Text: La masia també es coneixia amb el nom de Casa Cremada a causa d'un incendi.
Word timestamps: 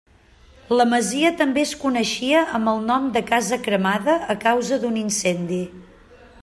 La 0.79 0.85
masia 0.93 1.31
també 1.41 1.61
es 1.65 1.73
coneixia 1.83 2.39
amb 2.59 2.73
el 2.73 2.81
nom 2.87 3.07
de 3.19 3.23
Casa 3.31 3.61
Cremada 3.69 4.19
a 4.35 4.37
causa 4.47 4.83
d'un 4.85 5.01
incendi. 5.05 5.63